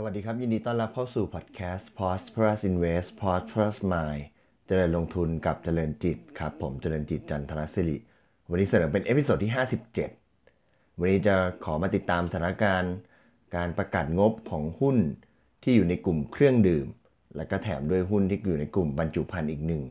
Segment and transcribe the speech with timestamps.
[0.00, 4.22] สวัสดีครับ ยินดีต้อนรับเข้าสู่พอดแคสต์ Prosperous Invest Prosperous Mind
[4.66, 7.96] เจริญลงทุนกับเจริญจิตครับ ผมเจริญจิตจันทรศิริ
[8.48, 9.52] วันนี้เสนอเป็น episode ที่
[10.24, 11.34] 57 วันนี้จะ
[11.64, 12.94] ขอมาติดตามสถานการณ์
[13.56, 14.96] การประกาศงบของหุ้น
[15.62, 16.86] ที่อยู่ในกลุ่มเครื่องดื่ม
[17.36, 19.82] และก็แถมด้วยหุ้นที่อยู่ในกลุ่มบรรจุภัณฑ์อีกหนึ่ง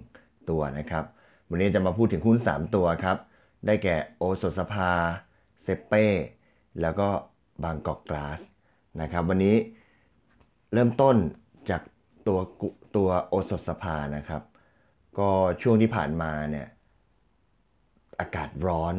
[0.49, 1.03] ตัวนะครับ
[1.49, 3.17] วันนี้จะมาพูดถึงหุ้น 3 ตัวครับ
[3.65, 4.91] ได้แก่โอสถสภา
[5.61, 6.05] เซเป้
[6.81, 7.07] แล้วก็
[7.63, 8.39] บางกอกกลาส
[9.01, 9.55] นะครับ วันนี้
[10.73, 11.15] เริ่มต้น
[11.69, 11.81] จาก
[12.27, 12.39] ตัว
[12.95, 14.41] ตัวโอสถสภานะครับ
[15.19, 15.29] ก็
[15.61, 16.67] ช่วงที่ผ่านมาเนี่ย
[18.19, 18.95] อากาศร้อน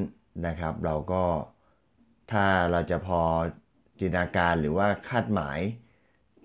[0.47, 1.23] นะครับ เราก็
[2.33, 3.21] ถ้าเราจะพอ
[3.99, 5.59] จินตนาการหรือว่าคาดหมาย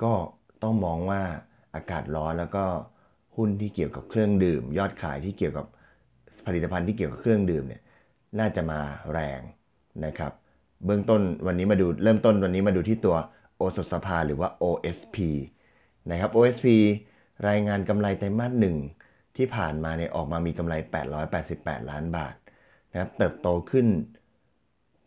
[0.03, 0.13] ก็
[0.63, 1.21] ต้องมองว่า
[1.75, 2.65] อากาศร้อนแล้วก็
[3.35, 5.65] หุ้นที่เกี่ยวกับเครื่องดื่ม ยอดขายที่เกี่ยวกับ
[6.45, 7.81] ผลิตภัณฑ์ที่เกี่ยวกับเครื่องดื่มเนี่ย
[8.39, 8.79] น่าจะมา
[9.13, 9.41] แรง
[10.05, 10.31] นะครับ
[10.85, 13.15] เบื้องต้นวันนี้มาดูเริ่มต้นวันนี้มาดูที่ตัว
[13.75, 15.17] สถสภาหรือว่า OSP
[16.11, 16.67] นะครับ OSP
[17.47, 18.77] รายงานกำไรไตรมาสหนึ่ง
[19.37, 20.73] ที่ผ่านมาเนี่ยออกมามีกำไร
[21.31, 22.35] 888 ล้านบาท
[22.91, 23.87] นะครับเติบโตขึ้น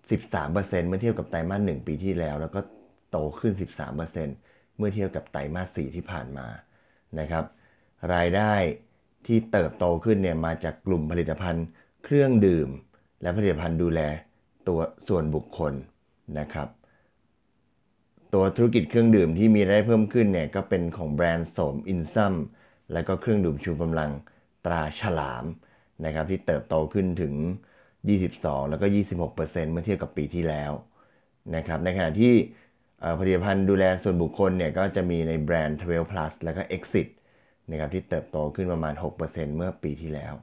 [0.09, 2.61] 13%เมื่อเทียบกับไตรมาสหนึ่งปีที่แล้ว แล้วก็
[3.11, 3.53] โตขึ้น
[3.95, 6.47] 13%เมื่อเทียบกับไตรมาส4ที่ผ่านมา
[7.19, 7.45] นะครับ
[8.15, 8.53] รายได้
[9.27, 11.67] ที่เติบโตขึ้นเนี่ยมาจากกลุ่มผลิตภัณฑ์
[12.05, 12.69] เครื่องดื่ม
[13.23, 14.01] และผลิตภัณฑ์ดูแล
[14.69, 15.73] ตัวส่วนบุคคล
[16.39, 16.69] นะครับ
[18.39, 22.35] ตัวธุรกิจเครื่องดื่มที่มีรายได้เพิ่มขึ้นเนี่ยก็เป็นของแบรนด์โสมอินซัม
[22.93, 24.11] และก็เครื่องดื่มชูกำลัง
[24.65, 25.45] ตราฉลาม
[26.05, 27.35] นะครับที่เติบโตขึ้นถึง
[28.03, 28.87] 22 แล้วก็
[29.29, 30.73] 26%เมื่อเทียบกับปีที่แล้ว
[31.57, 32.33] นะครับในขณะที่
[33.19, 37.09] ผลิตภัณฑ์ดูแลส่วนบุคคลเนี่ยก็จะมีในแบรนด์12 plus แล้วก็ exit
[37.71, 40.35] นะครับที่เติบโตขึ้นประมาณ 6%เมื่อปีที่แล้ว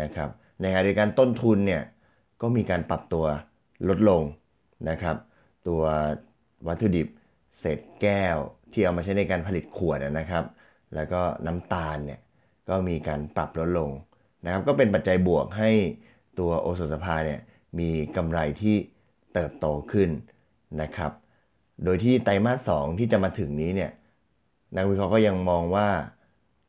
[0.00, 0.28] นะครับ
[0.60, 1.82] ในขณะเดียวกันต้นทุนเนี่ย
[2.40, 3.24] ก็มีการปรับตัว
[3.88, 4.22] ลดลง
[4.88, 5.16] นะครับ
[5.68, 5.82] ตัว
[6.68, 7.08] วัตถุดิบ
[7.62, 8.36] เศษแก้ว
[8.72, 10.44] ที่เอามาใช้ในการผลิตขวดนะครับ
[10.94, 12.20] แล้วก็น้ำตาลเนี่ย
[12.68, 13.90] ก็มีการปรับลดลง
[14.44, 15.70] นะครับ ก็เป็นปัจจัยบวกให้
[16.38, 17.40] ตัวโอสถสภาเนี่ย
[17.78, 18.76] มีกำไรที่
[19.34, 20.10] เติบโตขึ้น
[20.82, 21.12] นะครับ
[21.84, 23.90] โดยที่ไตรมาสสที่จะมาถึงนี้เนี่ย
[24.76, 25.88] นักวิเคราะห์ก็ยังมองว่า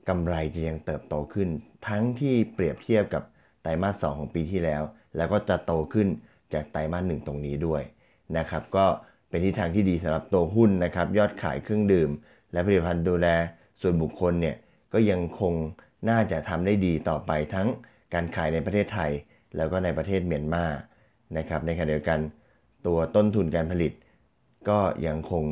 [0.10, 1.50] กำไรจะยังเติบโตขึ้น
[1.88, 3.24] ทั้งที่เปรียบเทียบกับ
[3.62, 4.84] ไตรมาสสของปีที่แล้ว
[5.18, 6.08] แล้วก็จะโตขึ้น
[6.54, 7.82] จากไตรมาสหนึ่งตรงนี้ด้วย
[8.38, 8.86] นะครับ ก็
[9.34, 12.10] เป็นทิศทางที่ดีสำหรับตัวหุ้นนะครับ ยอดขายเครื่องดื่ม
[12.52, 13.28] และผลิตภัณฑ์ดูแล
[13.82, 14.56] ส่วนบุคคลเนี่ย
[14.94, 15.54] ก็ยังคง
[16.10, 17.68] น่าจะทำได้ดีต่อไปทั้ง
[18.14, 19.12] การขายในประเทศไทย
[19.56, 20.66] แล้วก็ในประเทศเมียนมา
[21.38, 22.20] นะครับ ในขณะเดียวกัน
[22.86, 23.94] ตัวต้นทุนการผลิต
[24.70, 25.44] ก็ยังคง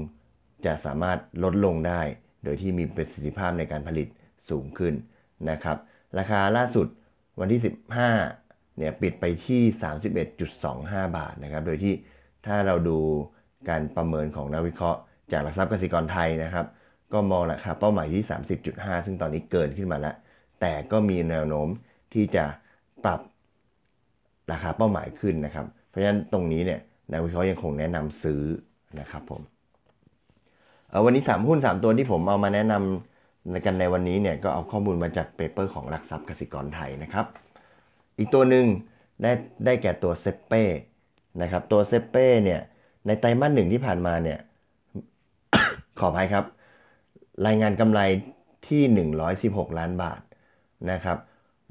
[0.66, 2.02] จะสามารถลดลงได้
[2.44, 4.08] โดยที่มีประสิทธิภาพในการผลิต
[4.50, 4.94] สูงขึ้น
[5.50, 5.78] นะครับ
[6.18, 6.88] ราคาล่าสุด
[7.40, 7.62] วันที่
[8.20, 9.62] 15เนี่ยปิดไปที่
[10.40, 11.94] 31.25 บาทนะครับ โดยที่
[12.46, 13.00] ถ้าเราดู
[13.70, 15.00] การประเมินของนักวิเคราะห์
[15.32, 16.66] จากหลักทรัพย์กสิกรไทยนะครับ
[17.14, 18.24] ก็มองราคาเป้าหมายที่
[18.66, 20.16] 30.5 ซึ่งตอนนี้เกินขึ้นมาแล้ว
[20.62, 21.68] แต่ก็มีแนวโน้ม
[22.14, 22.46] ที่จะ
[23.06, 23.20] ปรับ
[24.52, 26.80] ราคาเป้าหมายขึ้นนะครับ เพราะฉะนั้นตรงนี้เนี่ย
[27.12, 28.42] นักวิเคราะห์ยังคงแนะนำซื้อ
[29.00, 29.42] นะครับผม
[31.06, 37.26] วันนี้ 3 หุ้น 3 ตัวที่ผมเอามาแนะนำในกันในวันนี้เนี่ยก็เอาข้อมูลมาจาก paper ของหลักทรัพย์กสิกรไทยนะครับ
[38.18, 38.66] อีกตัวหนึ่ง
[39.22, 39.32] ได้
[39.66, 40.64] ได้แก่ตัวเซ็ปเป้
[41.42, 42.62] นะครับตัวเซ็ปเป้เนี่ย
[43.06, 44.40] ในไตรมาสหนึ่งที่ผ่านมาเนี่ย
[46.00, 46.46] ขออภัยครับ
[47.48, 48.02] รายงานกำไร
[48.68, 48.82] ที่
[49.32, 50.22] 116 ล้านบาท
[50.92, 51.18] นะครับ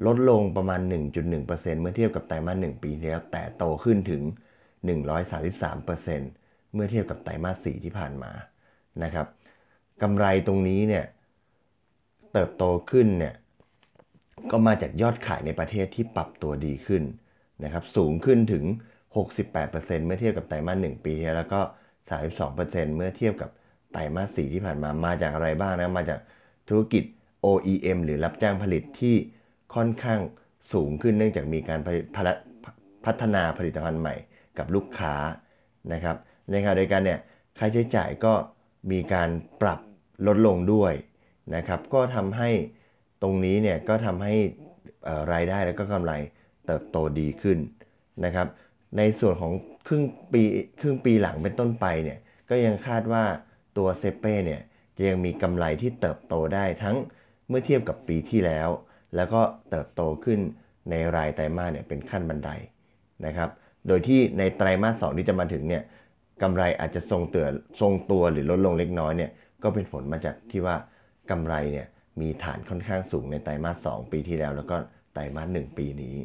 [0.06, 4.22] ลดลงประมาณ 1.1%เมื่อเทียบกับไตรมาสหนึ่งปีที่แล้วแต่โตขึ้นถึง
[5.08, 8.32] 133%เมื่อเทียบกับไตรมาส4ที่ผ่านมา
[9.02, 9.26] นะครับ
[10.02, 11.04] กำไรตรงนี้เนี่ย
[12.32, 13.34] เติบโตขึ้นเนี่ย
[14.50, 17.02] ก็มาจากยอดขายในประเทศที่ปรับตัวดีขึ้น
[17.64, 18.64] นะครับ สูงขึ้นถึง
[19.18, 21.60] 68%เมื่อเทียบกับไตรมาส1ปีแล้วก็
[22.10, 23.50] 32%เมื่อเทียบกับ
[23.92, 26.20] ไตรมาส4ที่ผ่านมามาจากอะไรบ้างนะ มาจาก
[26.68, 27.04] ธุรกิจ
[27.44, 29.14] OEM หรือรับจ้างผลิตที่
[29.74, 30.20] ค่อนข้าง
[30.72, 31.80] สูงขึ้นเนื่องจากมีการ
[33.04, 34.14] พัฒนาผลิตภัณฑ์ใหม่
[34.58, 35.14] กับลูกค้า
[35.92, 36.16] นะครับ
[36.50, 37.18] ในขณะเดียวกันเนี่ย
[37.58, 38.32] ค่าใช้จ่ายก็
[38.90, 39.28] มีการ
[39.62, 39.80] ปรับ
[40.26, 40.92] ลดลงด้วย
[41.56, 42.50] นะครับ ก็ทำให้
[43.22, 44.34] ตรงนี้เนี่ยก็ทำให้
[45.32, 46.12] รายได้แล้วก็กำไร
[46.66, 47.58] เติบโตดีขึ้น
[48.24, 48.46] นะครับ
[48.96, 49.52] ในส่วนของ
[49.86, 50.02] ครึ่ง
[50.32, 50.42] ปี
[50.80, 52.18] ครึ่งปีหลังเป็นต้นไปเนี่ย
[52.50, 53.24] ก็ยังคาดว่า
[53.76, 54.60] ตัวเซเป้เนี่ย
[54.96, 56.96] จะยังมีกำไรที่เติบโตได้ทั้ง
[57.48, 58.68] เมื่อเทียบกับปีที่แล้ว
[59.16, 59.40] แล้วก็
[59.70, 60.40] เติบโตขึ้น
[60.90, 62.50] ในรายไตรมาสเนี่ยเป็นขั้นบันได
[63.26, 63.50] นะครับ
[63.86, 65.82] โดยที่ในไตรมาสสองที่จะมาถึงเนี่ย
[66.42, 67.48] กำไรอาจจะทรงเตือ
[67.80, 69.30] ทรงตัวหรือลดลงเล็กน้อยเนี่ย
[69.62, 70.76] ก็เป็นผลมาจากที่ว่า
[71.30, 71.86] กำไรเนี่ย
[72.20, 74.76] มีฐานค่อนข้างสูงในไตรมาสงปีที่แล้ว แล้วก็
[75.14, 76.16] ไตรมาสหปีนี้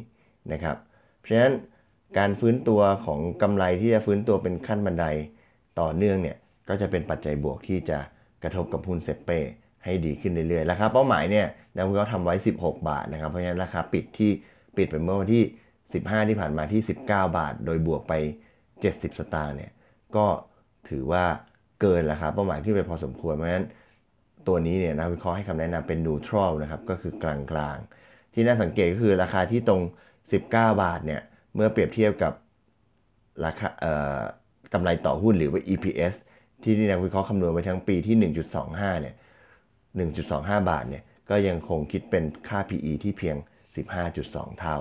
[0.52, 0.76] นะครับ
[1.20, 1.54] เพราะฉะนั้น
[2.18, 5.06] การฟื้นตัวของกำไรที่จะฟื้นตัวเป็นขั้นบันได
[5.80, 6.36] ต่อเนื่องเนี่ย
[6.68, 7.98] ก็จะเป็นปัจจัยบวกที่จะ
[8.42, 9.40] กระทบกับหุ้นเซเป้
[9.84, 14.30] ให้ดีขึ้นเรื่อยๆ ราคาเป้าหมายเนี่ยนักวิเคราะห์ทำไว้ 16 บาทนะครับ เพราะฉะนั้นราคาปิดที่
[14.76, 15.44] ปิดไปเมื่อวันที่
[15.84, 18.14] 15 ที่ผ่านมาที่ 19 บาท โดยบวกไป
[18.66, 19.72] 70 สตางค์เนี่ย
[20.16, 20.26] ก็
[20.88, 21.24] ถือว่า
[21.80, 23.66] เกินราคาเป้าหมายที่ไปพอสมควร เพราะฉะนั้น
[24.46, 29.80] ตัวนี้เนี่ยนักวิเคราะห์ให้คำแนะนำเป็นนูทรัลนะครับก็คือกลางๆ ที่น่าสังเกตก็คือราคาที่ตรง
[30.30, 31.22] 19 บาทเนี่ย
[31.56, 32.32] เมื่อเปรียบเทียบกับ
[33.44, 33.68] ราคา
[34.72, 36.14] กำไรต่อหุ้นหรือว่า EPS
[36.62, 39.14] ที่นักวิเคราะห์คำนวณไว้ทั้งปีที่ 1.25 เนี่ย
[39.92, 43.36] 1.25 บาทเนี่ย ก็ยังคงคิดเป็นค่า PE ที่เพียง
[43.98, 44.78] 15.2 เท่า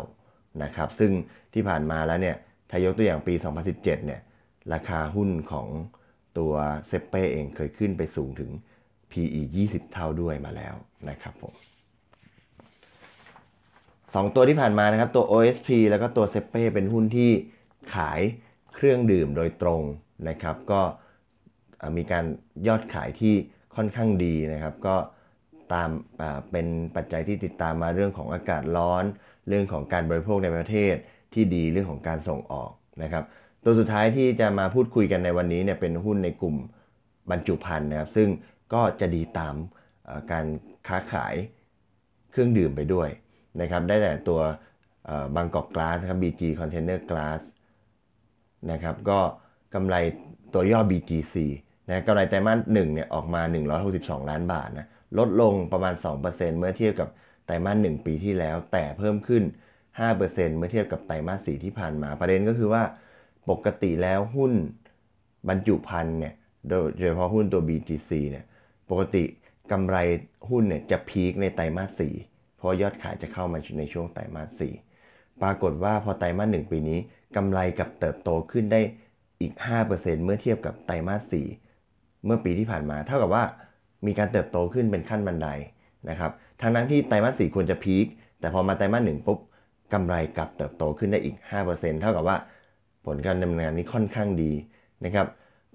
[0.64, 1.12] นะครับ ซึ่ง
[1.54, 2.36] ที่ผ่านมาแล้วเนี่ย
[2.70, 3.34] ถ้ายกตัวอย่างปี
[3.66, 4.22] 2017 เนี่ย
[4.74, 5.68] ราคาหุ้นของ
[6.38, 6.54] ตัว
[6.88, 8.52] เซเป้เองเคยขึ้นไปสูงถึง
[9.12, 10.76] PE 20 เท่าด้วยมาแล้ว
[11.10, 11.54] นะครับผม
[14.16, 17.32] สองตัวที่ผ่านมานะครับ ตัว OSP แล้วก็ตัวเซเป้เป็นหุ้นที่
[17.94, 18.20] ขาย
[18.74, 19.82] เครื่องดื่มโดยตรง
[20.30, 20.82] นะครับ ก็
[21.98, 22.26] มีการ
[22.68, 23.36] ยอดขายที่
[23.76, 24.96] ค่อนข้างดีนะครับ ก็
[25.74, 25.90] ตาม
[26.52, 29.04] เป็นปัจจัยที่ติดตามมาเรื่องของอากาศร้อน
[29.48, 30.94] เรื่องของการบริโภคในประเทศ
[31.34, 32.72] ที่ดีเรื่องของการส่งออก
[33.04, 33.24] นะครับ
[33.64, 36.56] ตัวสุดท้ายที่จะมาพูดคุยกันในวันนี้เนี่ยเป็นหุ้นในกลุ่ม
[37.30, 38.30] บรรจุภัณฑ์นะครับ ซึ่ง
[38.74, 39.56] ก็จะดีตาม
[40.32, 40.46] การ
[40.88, 41.36] ค้าขาย
[42.32, 43.10] เครื่องดื่มไปด้วย
[43.62, 44.42] นะครับได้แต่ตัว
[45.36, 47.42] บางกอกกลาสครับ BG Container Glass
[48.72, 49.20] นะครับก็
[49.74, 49.96] กำไร
[50.54, 51.36] ตัวย่อ BGC
[51.90, 53.42] นะกำไรไตรมาสหนึ่งเนี่ยออกมา
[53.86, 54.88] 162 ล้านบาทนะ
[55.18, 57.10] ลดลงประมาณ 2%เมื่อเทียบกับ
[57.46, 59.44] ไตรมาสหนึ่งปีที่แล้ว แต่เพิ่มขึ้น
[60.00, 62.84] 5%เมื่อเทียบกับไตรมาสสี่ที่ผ่านมา ประเด็นก็คือว่า
[63.50, 64.54] ปกติแล้วหุ้น
[65.50, 66.34] บรรจุภัณฑ์เนี่ย
[66.70, 68.46] โดยเฉพาะหุ้นตัว BGC เนี่ย
[68.90, 69.24] ปกติ
[69.72, 69.98] กำไร
[70.50, 72.14] หุ้นเนี่ยจะพีคในไตรมาสสี่
[72.66, 74.74] ราะยอดขายจะเข้ามาในช่วงไตรมาสสี่
[75.42, 77.00] ปรากฏว่าพอไตรมาสหนึ่งปีนี้
[77.36, 78.82] กำไรกับเติบโตขึ้นได้
[79.42, 79.54] อีก
[79.90, 81.36] 5%เมื่อเทียบกับไตรมาส
[81.74, 83.44] 4 เมื่อปีที่ผ่านมา เท่ากับว่า
[84.06, 85.48] มีการเติบโตขึ้นเป็นขั้นบันได
[86.10, 86.32] นะครับ
[86.62, 88.06] ทั้งนั้นที่ไตรมาส 4 ควรจะพีค
[88.40, 89.40] แต่พอมาไตรมาส 1 ปุ๊บ
[89.94, 91.36] กำไรกลับเติบโตขึ้นได้อีก
[91.68, 92.38] 5%เท่ากับว่า
[93.06, 94.52] ผลการดำเนินงานนี้ค่อนข้างดี
[95.06, 95.28] นะครับ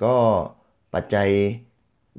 [0.04, 0.14] ก็
[0.94, 1.28] ปัจจัย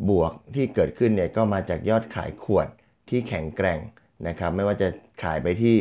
[0.09, 2.67] บวกที่เกิดขึ้นเนี่ยก็มาจากยอดขายขวด
[3.09, 3.79] ที่แข็งแกร่ง
[4.27, 4.87] นะครับไม่ว่าจะ
[5.23, 5.75] ขายไปที่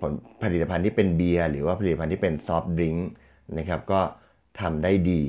[0.00, 0.12] ผล
[0.42, 3.08] ผลิตภัณฑ์ที่เป็นเบียร์หรือว่าผลิตภัณฑ์ที่เป็นซอฟต์ดริงก์
[3.58, 4.00] นะครับก็
[4.60, 5.22] ทำได้ดี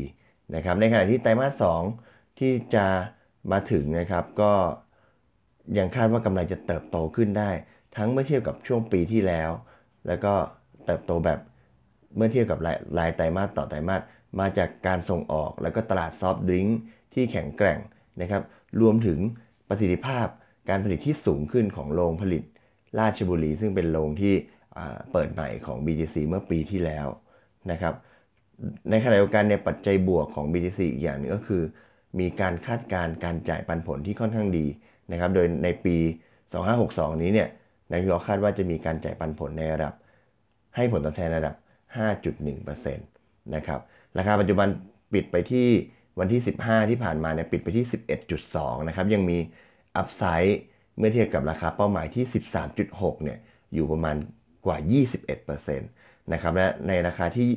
[0.55, 1.83] นะครับในขณะที่ไตรมาสง
[2.39, 2.85] ที่จะ
[3.51, 4.53] มาถึงนะครับก็
[5.77, 7.49] ยังคาดว่ากำไรจะเติบโตขึ้นได้
[7.95, 9.51] ทั้งเมื่อเทียบกับช่วงปีที่แล้ว
[10.07, 10.33] แล้วก็
[10.85, 11.39] เติบโตแบบ
[12.15, 12.59] เมื่อเทียบกับ
[12.97, 14.01] รายไตรมาสต่อไตรมาส
[14.39, 16.77] มาจากการส่งออก แล้วก็ตลาดซอฟต์ดริงก์
[17.13, 17.79] ที่แข็งแกร่ง
[18.21, 18.43] นะครับ
[18.81, 19.19] รวมถึง
[19.69, 20.27] ประสิทธิภาพ
[20.69, 22.43] การผลิตที่สูงขึ้นของโรงผลิต
[22.99, 24.33] ราชบุรี ซึ่งเป็นโรงที่
[25.11, 27.07] เปิดใหม่ของ BGC เมื่อปีที่แล้ว
[27.71, 27.93] นะครับ
[28.89, 31.63] ในขณะเดียวกันเนี่ยปัจจัยบวกของ BTC อีกอย่างนึงก็คือ
[32.19, 34.65] มีการคาดการณ์การจ่ายปันผลที่ค่อนข้างดี
[35.11, 35.95] นะครับ โดยในปี
[36.59, 37.47] 2562 นี้เนี่ย
[37.89, 39.93] นักวิเคราะห์คาดว่าจะมีการจ่ายปันผลในระดับ
[40.75, 41.55] ให้ผลตอบแทนระดับ
[42.15, 43.79] 5.1%นะครับ
[44.17, 44.67] ราคาปัจจุบัน
[45.13, 45.67] ปิดไปที่
[46.19, 47.85] วันที่ 15 ที่ผ่านมาเนี่ยปิดไปที่
[48.35, 49.37] 11.2 นะครับ ยังมี
[49.97, 50.59] อัพไซด์
[50.97, 52.25] เมื่อเทียบกับราคาเป้าหมายที่
[52.75, 53.39] 13.6 เนี่ย
[53.73, 54.15] อยู่ประมาณ
[54.65, 54.77] กว่า
[55.33, 57.47] 21%นะครับ และในราคาที่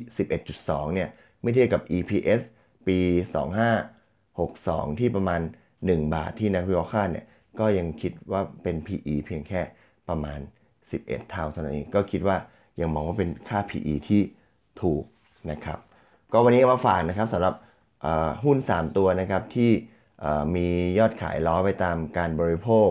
[0.43, 1.09] 11.2 เนี่ย
[1.41, 2.41] ไม่เทียบกับ EPS
[2.87, 2.99] ปี
[4.19, 5.41] 2562 ที่ประมาณ
[5.77, 7.25] 1 บาทที่นักวิเคราะห์คาดเนี่ย
[7.59, 9.61] ก็ยังคิดว่าเป็น PE เพียงแค่
[10.09, 10.39] ประมาณ
[10.85, 12.37] 11 เท่าเท่านั้นเอง ก็คิดว่า
[12.81, 14.21] ยังมองว่าเป็นค่า PE ที่
[14.81, 15.03] ถูก
[15.51, 15.79] นะครับ
[16.31, 17.55] ก็วันนี้มาฝากนะครับสำหรับ
[18.43, 19.71] หุ้น 3 ตัวนะครับที่
[20.55, 20.67] มี
[20.99, 22.89] ยอดขายล้อไปตามการบริโภค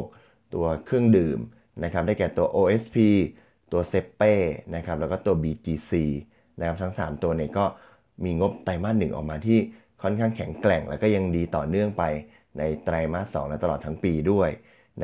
[0.55, 1.39] ตัวเครื่องดื่ม
[1.85, 2.97] นะครับได้แก่ตัว OSP
[3.73, 4.35] ตัวเซเป้
[4.77, 5.93] นะครับแล้วก็ตัว BGC
[6.59, 7.65] นะครับทั้ง 3 ตัวเนี่ยก็
[8.25, 9.59] มีงบไตรมาสหนึ่งออกมาที่
[10.03, 12.03] ค่อนข้างแข็งแกร่ง แล้วก็ยังดีต่อเนื่องไป
[12.59, 14.51] ในไตรมาสสและตลอดทั้งปีด้วย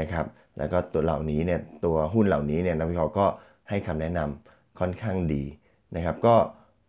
[0.00, 0.24] นะครับ
[0.58, 3.26] แล้วก็ตัวเหล่านี้เนี่ยตัวหุ้นเหล่านี้เนี่ยนักวิเคราะห์ก็
[3.68, 5.42] ให้คำแนะนำค่อนข้างดี
[5.96, 6.36] นะครับก็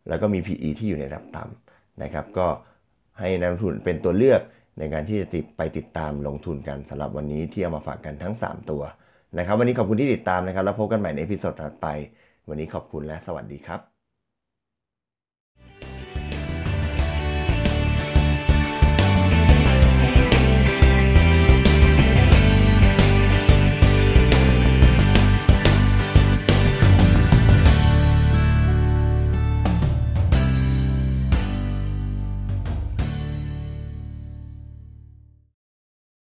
[0.09, 2.47] แล้วก็มี PE ที่อยู่ในระดับต่ำนะครับก็
[3.19, 4.41] ให้นักลงทุนเป็นตัวเลือก
[4.79, 8.83] ในการที่จะติดไปติดตามลงทุนกันสำหรับวันนี้ที่เอามาฝากกันทั้ง 3 ตัว
[9.37, 11.87] นะครับ วันนี้ขอบคุณที่ติดตามนะครับ แล้วพบกันใหม่ใน episode ถัดไป
[12.49, 13.96] วันนี้ขอบคุณและสวัสดีครับ